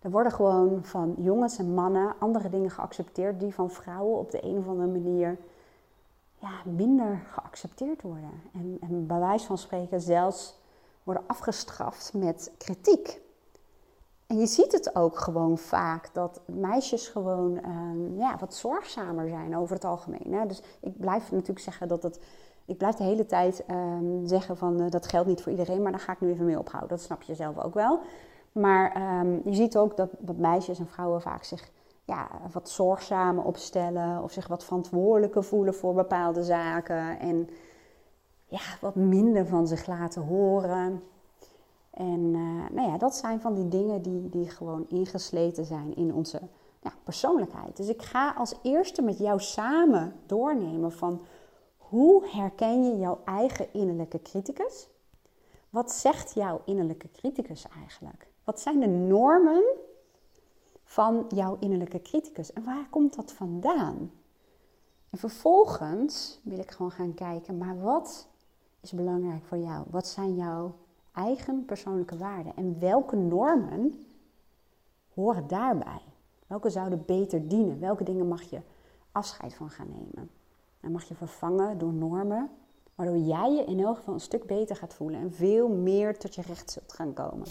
[0.01, 4.45] Er worden gewoon van jongens en mannen andere dingen geaccepteerd die van vrouwen op de
[4.45, 5.39] een of andere manier
[6.39, 8.43] ja, minder geaccepteerd worden.
[8.53, 10.59] En, en bij wijze van spreken zelfs
[11.03, 13.21] worden afgestraft met kritiek.
[14.29, 19.57] En je ziet het ook gewoon vaak dat meisjes gewoon uh, ja, wat zorgzamer zijn
[19.57, 20.33] over het algemeen.
[20.33, 20.47] Hè?
[20.47, 22.21] Dus ik blijf natuurlijk zeggen dat het.
[22.65, 25.93] Ik blijf de hele tijd um, zeggen van uh, dat geldt niet voor iedereen, maar
[25.93, 26.89] daar ga ik nu even mee ophouden.
[26.89, 28.01] Dat snap je zelf ook wel.
[28.53, 31.71] Maar um, je ziet ook dat, dat meisjes en vrouwen vaak zich
[32.05, 37.19] ja, wat zorgzamer opstellen of zich wat verantwoordelijker voelen voor bepaalde zaken.
[37.19, 37.49] En
[38.47, 41.03] ja, wat minder van zich laten horen.
[41.99, 46.15] En uh, nou ja, dat zijn van die dingen die, die gewoon ingesleten zijn in
[46.15, 46.41] onze
[46.83, 47.77] ja, persoonlijkheid.
[47.77, 51.23] Dus ik ga als eerste met jou samen doornemen van
[51.77, 54.89] hoe herken je jouw eigen innerlijke criticus?
[55.71, 58.27] Wat zegt jouw innerlijke criticus eigenlijk?
[58.45, 59.65] Wat zijn de normen
[60.85, 64.13] van jouw innerlijke criticus en waar komt dat vandaan?
[65.11, 68.29] En vervolgens wil ik gewoon gaan kijken, maar wat
[68.81, 69.85] is belangrijk voor jou?
[69.91, 70.75] Wat zijn jouw
[71.19, 72.57] eigen persoonlijke waarden.
[72.57, 74.07] En welke normen
[75.15, 76.03] horen daarbij?
[76.47, 77.81] Welke zouden beter dienen?
[77.81, 78.61] Welke dingen mag je
[79.13, 80.31] afscheid van gaan nemen?
[80.81, 82.51] En mag je vervangen door normen
[82.95, 86.35] waardoor jij je in elk geval een stuk beter gaat voelen en veel meer tot
[86.35, 87.47] je recht zult gaan komen.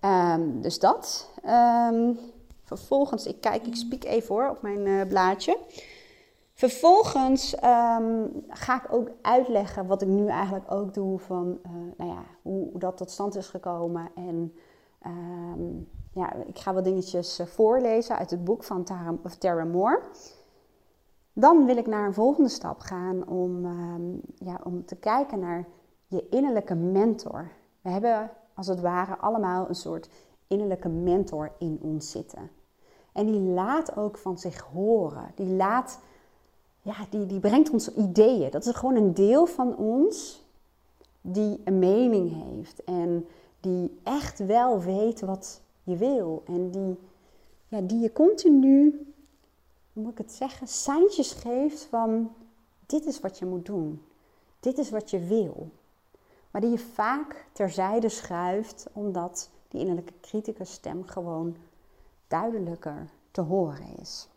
[0.00, 1.30] Um, dus dat.
[1.46, 2.18] Um,
[2.64, 5.58] vervolgens, ik kijk, ik spiek even hoor op mijn uh, blaadje.
[6.60, 12.10] Vervolgens ehm, ga ik ook uitleggen wat ik nu eigenlijk ook doe van uh, nou
[12.10, 14.10] ja, hoe, dat tot stand is gekomen.
[14.14, 14.54] En
[15.02, 15.62] ehm,
[16.12, 18.84] ja, ik ga wat dingetjes eh, voorlezen uit het boek van
[19.38, 20.00] Tara Moore.
[21.32, 24.12] Dan wil ik naar een volgende stap gaan om, ehm,
[24.48, 25.66] ja, om te kijken naar
[26.06, 27.50] je innerlijke mentor.
[27.80, 30.10] We hebben als het ware allemaal een soort
[30.46, 32.50] innerlijke mentor in ons zitten.
[33.12, 35.32] En die laat ook van zich horen.
[35.34, 36.00] Die, laat,
[36.82, 38.50] ja, die, die brengt ons ideeën.
[38.50, 40.44] Dat is gewoon een deel van ons
[41.20, 42.84] die een mening heeft.
[42.84, 43.26] En
[43.60, 46.42] die echt wel weet wat je wil.
[46.46, 46.98] En die,
[47.68, 48.90] ja, die je continu,
[49.92, 52.32] hoe moet ik het zeggen, seintjes geeft van
[52.86, 54.02] dit is wat je moet doen.
[54.60, 55.70] Dit is wat je wil.
[56.50, 61.56] Maar die je vaak terzijde schuift omdat die innerlijke criticus stem gewoon
[62.28, 64.28] duidelijker te horen is.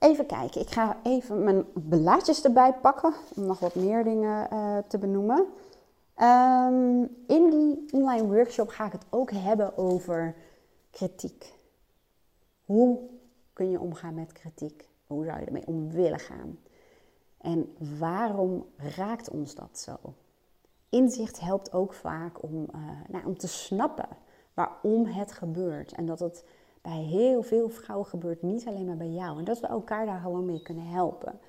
[0.00, 4.78] Even kijken, ik ga even mijn blaadjes erbij pakken om nog wat meer dingen uh,
[4.88, 5.46] te benoemen.
[6.16, 10.34] Um, in die online workshop ga ik het ook hebben over
[10.90, 11.54] kritiek.
[12.64, 12.98] Hoe
[13.52, 14.88] kun je omgaan met kritiek?
[15.06, 16.58] Hoe zou je ermee om willen gaan?
[17.40, 19.96] En waarom raakt ons dat zo?
[20.88, 24.08] Inzicht helpt ook vaak om, uh, nou, om te snappen
[24.54, 25.92] waarom het gebeurt.
[25.92, 26.44] En dat het
[26.82, 29.38] bij heel veel vrouwen gebeurt, niet alleen maar bij jou.
[29.38, 31.40] En dat we elkaar daar gewoon mee kunnen helpen.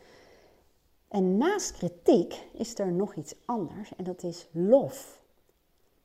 [1.08, 5.22] En naast kritiek is er nog iets anders en dat is lof.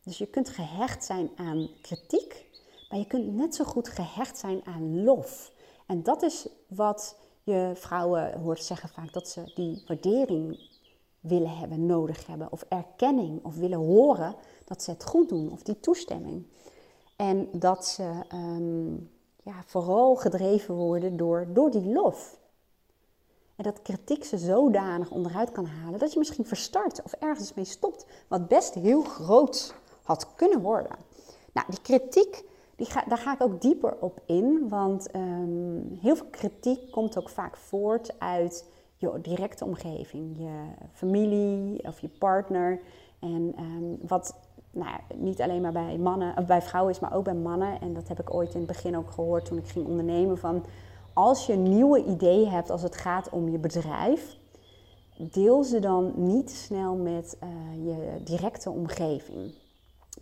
[0.02, 2.46] Dus je kunt gehecht zijn aan kritiek,
[2.90, 5.52] maar je kunt net zo goed gehecht zijn aan lof.
[5.86, 10.68] En dat is wat je vrouwen hoort zeggen vaak, dat ze die waardering
[11.20, 14.34] willen hebben, nodig hebben, of erkenning, of willen horen
[14.64, 16.46] dat ze het goed doen, of die toestemming.
[17.16, 18.94] En dat ze ehm,
[19.46, 22.38] ja, vooral gedreven worden door, door die lof.
[23.56, 27.64] En dat kritiek ze zodanig onderuit kan halen dat je misschien verstart of ergens mee
[27.64, 30.96] stopt, wat best heel groot had kunnen worden.
[31.52, 32.44] Nou, die kritiek,
[32.76, 37.18] die ga, daar ga ik ook dieper op in, want ehm, heel veel kritiek komt
[37.18, 38.64] ook vaak voort uit
[38.96, 42.80] je directe omgeving, je familie of je partner.
[43.18, 44.34] En um, wat
[44.76, 47.80] nou, niet alleen maar bij mannen, of bij vrouwen is, maar ook bij mannen.
[47.80, 50.38] En dat heb ik ooit in het begin ook gehoord toen ik ging ondernemen.
[50.38, 50.64] Van
[51.12, 54.36] als je nieuwe ideeën hebt als het gaat om je bedrijf,
[55.16, 59.54] deel ze dan niet snel met uh, je directe omgeving.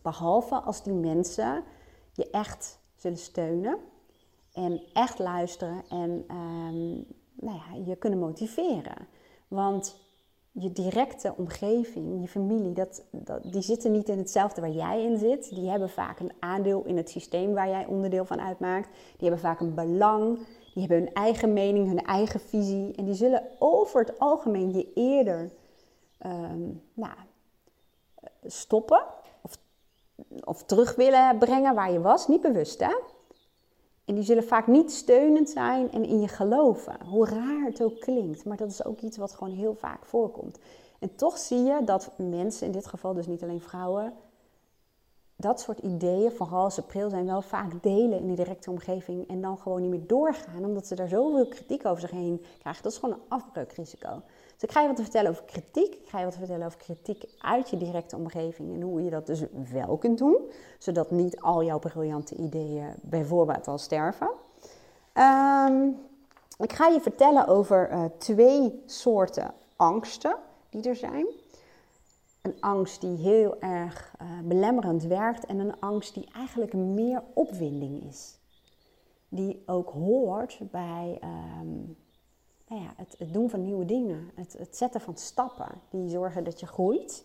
[0.03, 1.63] Behalve als die mensen
[2.13, 3.79] je echt zullen steunen
[4.53, 9.07] en echt luisteren en um, nou ja, je kunnen motiveren.
[9.49, 10.04] Want
[10.59, 13.03] je directe omgeving, je familie, dat,
[13.43, 15.55] die zitten niet in hetzelfde waar jij in zit.
[15.55, 18.89] Die hebben vaak een aandeel in het systeem waar jij onderdeel van uitmaakt.
[18.93, 20.37] Die hebben vaak een belang.
[20.75, 22.95] Die hebben hun eigen mening, hun eigen visie.
[22.95, 25.51] En die zullen over het algemeen je eerder
[26.27, 27.15] um, nou,
[28.45, 29.03] stoppen
[29.41, 29.59] of,
[30.45, 32.29] of terug willen brengen waar je was.
[32.29, 32.95] Niet bewust, hè?
[34.05, 36.97] En die zullen vaak niet steunend zijn en in je geloven.
[37.07, 40.59] Hoe raar het ook klinkt, maar dat is ook iets wat gewoon heel vaak voorkomt.
[40.99, 44.13] En toch zie je dat mensen, in dit geval dus niet alleen vrouwen,
[45.37, 49.29] dat soort ideeën, vooral als ze pril zijn, wel vaak delen in de directe omgeving
[49.29, 52.83] en dan gewoon niet meer doorgaan, omdat ze daar zoveel kritiek over zich heen krijgen.
[52.83, 54.23] Dat is gewoon een afbreukrisico.
[54.55, 55.95] Dus ik ga je wat vertellen over kritiek.
[55.95, 59.27] Ik ga je wat vertellen over kritiek uit je directe omgeving en hoe je dat
[59.27, 60.37] dus wel kunt doen,
[60.79, 64.31] zodat niet al jouw briljante ideeën bijvoorbeeld al sterven.
[65.15, 65.99] Um,
[66.59, 70.37] ik ga je vertellen over uh, twee soorten angsten
[70.71, 71.27] die er zijn.
[72.43, 78.03] Een angst die heel erg uh, belemmerend werkt en een angst die eigenlijk meer opwinding
[78.03, 78.39] is.
[79.29, 81.21] Die ook hoort bij
[81.61, 81.97] um,
[82.69, 86.45] nou ja, het, het, doen van nieuwe dingen, het, het, zetten van stappen die zorgen
[86.45, 87.25] dat je groeit.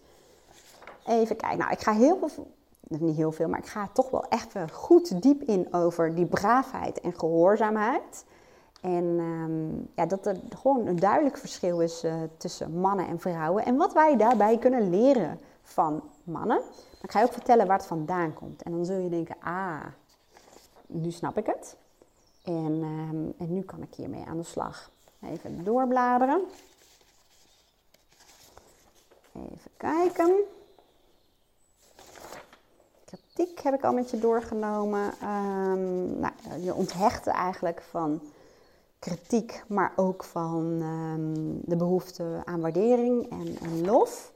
[1.07, 2.51] Even kijken, nou ik ga heel veel,
[2.87, 7.01] niet heel veel, maar ik ga toch wel echt goed diep in over die braafheid
[7.01, 8.25] en gehoorzaamheid.
[8.81, 13.65] En um, ja, dat er gewoon een duidelijk verschil is uh, tussen mannen en vrouwen.
[13.65, 16.61] En wat wij daarbij kunnen leren van mannen.
[16.99, 18.61] Dan ga je ook vertellen waar het vandaan komt.
[18.61, 19.85] En dan zul je denken, ah,
[20.87, 21.77] nu snap ik het.
[22.43, 24.91] En, um, en nu kan ik hiermee aan de slag.
[25.21, 26.41] Even doorbladeren.
[29.33, 30.35] Even kijken.
[33.05, 35.13] Kritiek heb ik al met je doorgenomen.
[35.23, 38.21] Um, nou, je onthechten eigenlijk van
[38.99, 44.31] kritiek, maar ook van um, de behoefte aan waardering en, en, lof.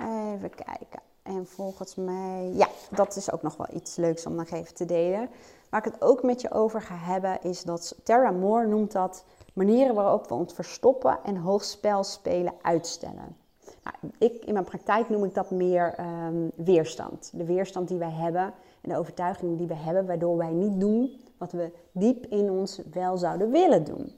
[0.00, 1.00] Even kijken.
[1.22, 4.84] En volgens mij, ja, dat is ook nog wel iets leuks om nog even te
[4.84, 5.28] delen.
[5.72, 9.24] Waar ik het ook met je over ga hebben, is dat Tara Moore noemt dat
[9.52, 13.36] Manieren waarop we ons verstoppen en hoogspel spelen uitstellen.
[13.82, 17.30] Nou, ik, in mijn praktijk noem ik dat meer um, weerstand.
[17.34, 18.42] De weerstand die wij hebben
[18.80, 22.80] en de overtuiging die we hebben, waardoor wij niet doen wat we diep in ons
[22.92, 24.12] wel zouden willen doen.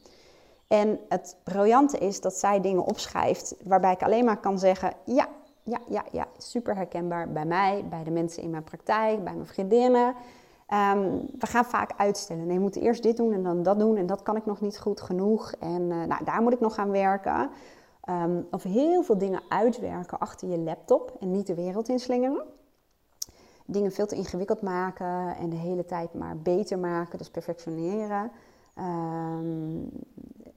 [0.69, 5.29] En het briljante is dat zij dingen opschrijft waarbij ik alleen maar kan zeggen: ja,
[5.63, 9.47] ja, ja, ja, super herkenbaar bij mij, bij de mensen in mijn praktijk, bij mijn
[9.47, 10.15] vriendinnen.
[10.67, 11.01] Ehm,
[11.39, 12.47] we gaan vaak uitstellen.
[12.47, 14.61] Nee, we moeten eerst dit doen en dan dat doen en dat kan ik nog
[14.61, 15.53] niet goed genoeg.
[15.53, 17.51] En uh, nou, daar moet ik nog gaan werken.
[18.11, 22.45] Um, of heel veel dingen uitwerken achter je laptop en niet de wereld inslingeren.
[23.67, 28.31] Dingen veel te ingewikkeld maken en de hele tijd maar beter maken, dus perfectioneren.
[28.79, 29.91] Um,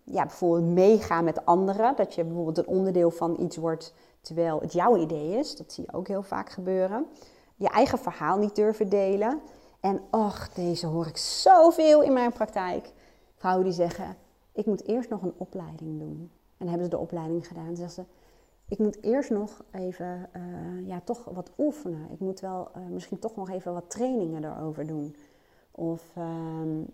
[0.04, 1.96] ja, bijvoorbeeld meegaan met anderen.
[1.96, 5.56] Dat je bijvoorbeeld een onderdeel van iets wordt terwijl het jouw idee is.
[5.56, 7.06] Dat zie je ook heel vaak gebeuren.
[7.56, 9.42] Je eigen verhaal niet durven delen.
[9.80, 12.92] En och, deze hoor ik zoveel in mijn praktijk.
[13.36, 14.16] Vrouwen die zeggen,
[14.52, 16.32] ik moet eerst nog een opleiding doen.
[16.58, 17.76] En hebben ze de opleiding gedaan.
[17.76, 18.04] Zeggen ze,
[18.68, 22.12] ik moet eerst nog even, uh, ja, toch wat oefenen.
[22.12, 25.16] Ik moet wel uh, misschien toch nog even wat trainingen erover doen.
[25.72, 26.24] Of uh,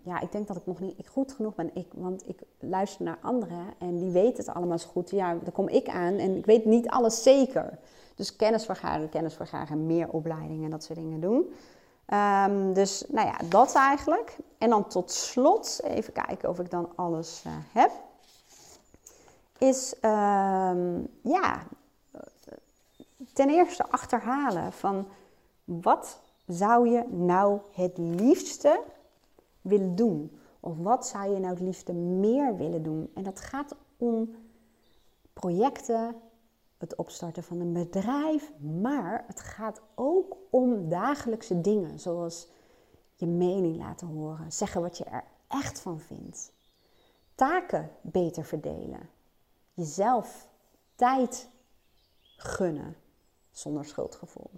[0.04, 1.70] ja, ik denk dat ik nog niet goed genoeg ben.
[1.74, 5.10] Ik, want ik luister naar anderen en die weten het allemaal zo goed.
[5.10, 7.80] Ja, dan kom ik aan en ik weet niet alles zeker.
[8.16, 11.54] Dus kennis vergaren, kennis vergaren, meer opleidingen en dat soort dingen doen.
[12.08, 14.38] Um, dus nou ja, dat eigenlijk.
[14.58, 17.92] En dan tot slot, even kijken of ik dan alles uh, heb.
[19.58, 21.64] Is um, ja,
[23.34, 25.08] ten eerste achterhalen van
[25.64, 28.82] wat zou je nou het liefste
[29.62, 30.40] willen doen?
[30.60, 33.12] Of wat zou je nou het liefste meer willen doen?
[33.16, 34.36] En dat gaat om
[35.34, 36.16] projecten,
[36.84, 42.48] het opstarten van een bedrijf, maar het gaat ook om dagelijkse dingen, zoals
[43.14, 46.54] je mening laten horen, zeggen wat je er echt van vindt,
[47.36, 49.10] taken beter verdelen,
[49.74, 50.50] jezelf
[50.96, 51.50] tijd
[52.38, 52.96] gunnen
[53.52, 54.50] zonder schuldgevoel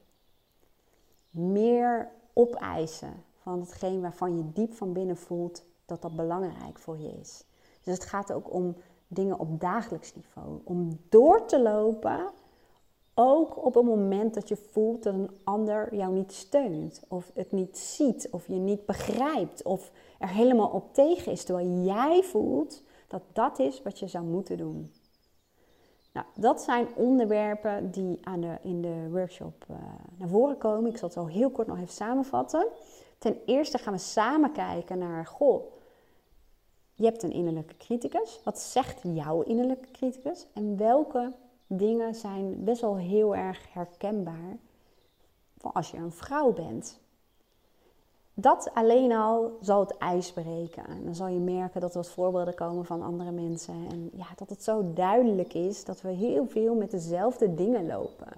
[1.35, 7.19] meer opeisen van hetgeen waarvan je diep van binnen voelt dat dat belangrijk voor je
[7.19, 7.43] is.
[7.81, 8.75] Dus het gaat ook om
[9.07, 10.59] dingen op dagelijks niveau.
[10.63, 12.31] Om door te lopen,
[13.13, 17.51] ook op het moment dat je voelt dat een ander jou niet steunt, of het
[17.51, 22.83] niet ziet, of je niet begrijpt, of er helemaal op tegen is, terwijl jij voelt
[23.07, 24.91] dat dat is wat je zou moeten doen.
[26.15, 29.77] Nou, dat zijn onderwerpen die aan de, in de workshop uh,
[30.17, 30.89] naar voren komen.
[30.89, 32.67] Ik zal het al heel kort nog even samenvatten.
[33.17, 35.71] Ten eerste gaan we samen kijken naar, goh,
[36.95, 38.39] je hebt een innerlijke criticus.
[38.43, 40.45] Wat zegt jouw innerlijke criticus?
[40.53, 41.33] En welke
[41.67, 44.57] dingen zijn best wel heel erg herkenbaar
[45.57, 46.99] voor als je een vrouw bent?
[48.37, 50.85] dat alleen al zal het ijs breken.
[50.85, 53.87] En dan zal je merken dat er wat voorbeelden komen van andere mensen.
[53.91, 58.33] En ja, dat het zo duidelijk is dat we heel veel met dezelfde dingen lopen.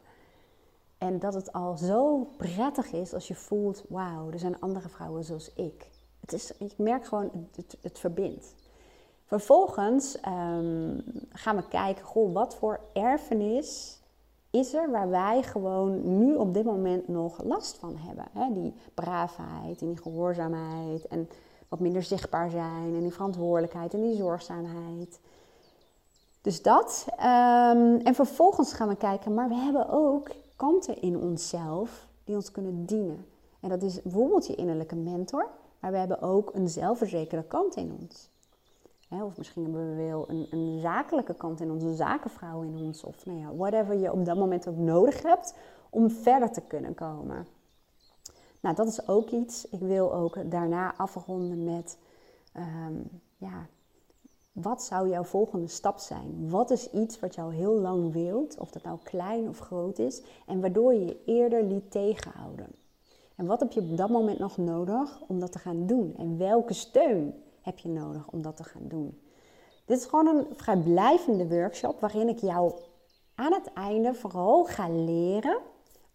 [0.97, 5.23] En dat het al zo prettig is als je voelt, wauw, er zijn andere vrouwen
[5.23, 5.87] zoals ik.
[6.27, 8.55] Het is, ik merk gewoon, het, het verbindt.
[9.25, 13.99] Vervolgens um, gaan we kijken, goh, wat voor erfenis
[14.49, 18.25] is er waar wij gewoon nu op dit moment nog last van hebben.
[18.31, 18.53] Hè?
[18.53, 21.29] Die braafheid en die gehoorzaamheid en
[21.67, 25.19] wat minder zichtbaar zijn en die verantwoordelijkheid en die zorgzaamheid.
[26.41, 27.05] Dus dat.
[27.09, 32.51] Um, en vervolgens gaan we kijken, maar we hebben ook kanten in onszelf die ons
[32.51, 33.25] kunnen dienen.
[33.59, 37.97] En dat is bijvoorbeeld je innerlijke mentor, maar we hebben ook een zelfverzekerde kant in
[37.99, 38.29] ons
[39.09, 43.03] of misschien hebben we wel een, een, zakelijke kant in ons, een zakenvrouw in ons.
[43.03, 45.55] Of nou ja, whatever je op dat moment ook nodig hebt
[45.89, 47.47] om verder te kunnen komen.
[48.59, 49.69] Nou, dat is ook iets.
[49.69, 51.97] Ik wil ook daarna afronden met,
[52.53, 52.95] ehm,
[53.37, 53.67] ja,
[54.51, 56.49] wat zou jouw volgende stap zijn?
[56.49, 60.21] Wat is iets wat jou heel lang wilt, of dat nou klein of groot is,
[60.45, 62.67] en waardoor je je eerder liet tegenhouden?
[63.37, 66.13] En wat heb je op dat moment nog nodig om dat te gaan doen?
[66.17, 69.21] En welke steun heb je nodig om dat te gaan doen.
[69.85, 72.79] Dit is gewoon een vrijblijvende workshop waarin ik jou
[73.35, 75.57] aan het einde vooral ga leren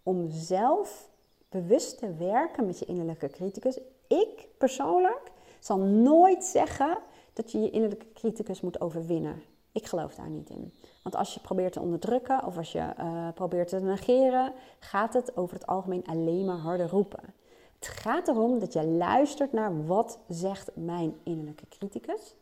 [0.03, 1.11] om zelf
[1.49, 3.79] bewust te werken met je innerlijke criticus.
[4.09, 6.99] Ik persoonlijk zal nooit zeggen
[7.33, 9.43] dat je je innerlijke criticus moet overwinnen.
[9.73, 10.73] Ik geloof daar niet in.
[11.03, 15.37] Want als je probeert te onderdrukken of als je uh, probeert te negeren, gaat het
[15.37, 17.35] over het algemeen alleen maar harder roepen.
[17.75, 22.35] Het gaat erom dat je luistert naar wat zegt mijn innerlijke criticus.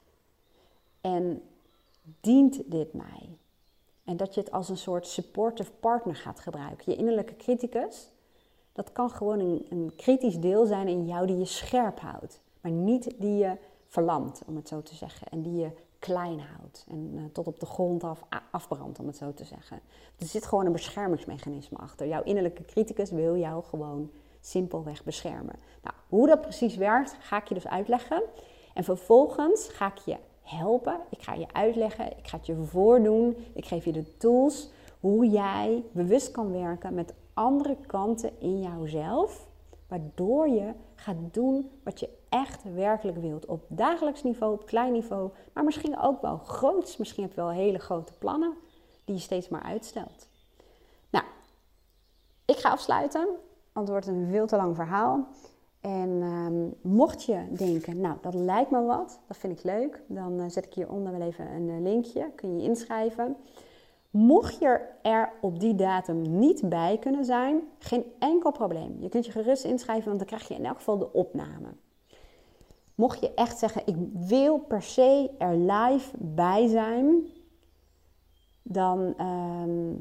[1.01, 1.43] En
[2.21, 3.39] dient dit mij?
[4.05, 6.93] En dat je het als een soort supportive partner gaat gebruiken.
[6.93, 8.11] Je innerlijke criticus,
[8.73, 12.41] dat kan gewoon een, een kritisch deel zijn in jou die je scherp houdt.
[12.61, 13.57] Maar niet die je
[13.87, 15.29] verlamt, om het zo te zeggen.
[15.29, 15.71] En die je
[16.01, 16.85] klein houdt.
[16.89, 19.81] En eh, tot op de grond af afbrandt, om het zo te zeggen.
[20.19, 22.07] Er zit gewoon een beschermingsmechanisme achter.
[22.07, 25.55] Jouw innerlijke criticus wil jou gewoon simpelweg beschermen.
[25.83, 28.23] Nou, hoe dat precies werkt, ga ik je dus uitleggen.
[28.75, 31.01] En vervolgens ga ik je helpen.
[31.11, 32.19] Ik ga je uitleggen.
[32.19, 33.37] Ik ga het je voordoen.
[33.53, 34.71] Ik geef je de tools
[35.01, 39.49] hoe jij bewust kan werken met andere kanten in jouzelf.
[39.89, 43.47] Waardoor je gaat doen wat je echt werkelijk wilt.
[43.47, 46.97] Op dagelijks niveau, op klein niveau, maar misschien ook wel groots.
[46.97, 48.55] Misschien heb je wel hele grote plannen
[49.05, 50.29] die je steeds maar uitstelt.
[51.11, 51.25] Nou,
[52.45, 53.27] ik ga afsluiten,
[53.73, 55.27] want het wordt een veel te lang verhaal.
[55.81, 60.41] En ehm, mocht je denken, nou dat lijkt me wat, dat vind ik leuk, dan
[60.41, 63.37] uh, zet ik hieronder wel even een uh, linkje, kun je inschrijven.
[64.11, 68.97] Mocht je er op die datum niet bij kunnen zijn, geen enkel probleem.
[69.01, 71.69] Je kunt je gerust inschrijven, want dan krijg je in elk geval de opname.
[73.01, 77.25] Mocht je echt zeggen, ik wil per se er live bij zijn,
[78.63, 79.95] dan, uh,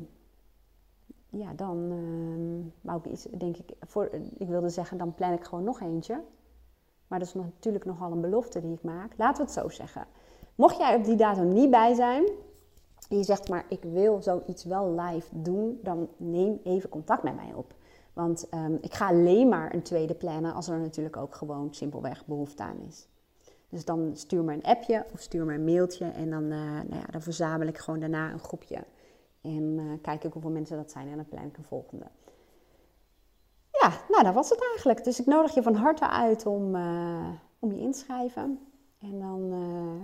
[1.29, 5.43] ja, dan uh, wou ik iets, denk ik, voor, ik wilde zeggen, dan plan ik
[5.43, 6.23] gewoon nog eentje.
[7.07, 9.13] Maar dat is natuurlijk nogal een belofte die ik maak.
[9.17, 10.07] Laten we het zo zeggen.
[10.55, 12.23] Mocht jij op die datum niet bij zijn,
[13.09, 17.35] en je zegt maar, ik wil zoiets wel live doen, dan neem even contact met
[17.35, 17.73] mij op.
[18.20, 22.26] Want um, ik ga alleen maar een tweede plannen als er natuurlijk ook gewoon simpelweg
[22.26, 23.07] behoefte aan is.
[23.70, 26.95] Dus dan stuur me een appje of stuur me een mailtje en dan, uh, nou
[26.95, 28.84] ja, dan verzamel ik gewoon daarna een groepje.
[29.41, 32.05] En uh, kijk ik hoeveel mensen dat zijn en dan plan ik een volgende.
[33.72, 35.03] Ja, nou dat was het eigenlijk.
[35.03, 38.59] Dus ik nodig je van harte uit om, uh, om je inschrijven.
[38.99, 39.53] En dan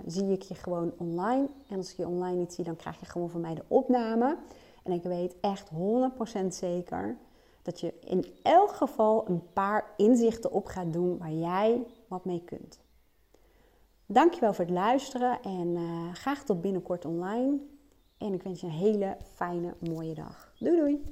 [0.06, 1.48] zie ik je gewoon online.
[1.68, 4.36] En als ik je online niet zie, dan krijg je gewoon van mij de opname.
[4.82, 7.16] En ik weet echt 100% zeker
[7.66, 12.42] dat je in elk geval een paar inzichten op gaat doen waar jij wat mee
[12.44, 12.80] kunt.
[14.06, 17.58] Dankjewel voor het luisteren en uh, graag tot binnenkort online.
[18.18, 20.52] En ik wens je een hele fijne, mooie dag.
[20.58, 21.02] Doei doei!